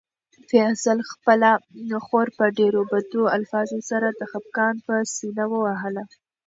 فیصل 0.49 0.97
خپله 1.11 1.51
خور 2.05 2.27
په 2.37 2.45
ډېرو 2.59 2.81
بدو 2.91 3.23
الفاظو 3.37 3.79
سره 3.89 4.07
د 4.11 4.21
خپګان 4.31 4.75
په 4.85 4.95
سېنه 5.15 5.45
ووهله. 5.51 6.03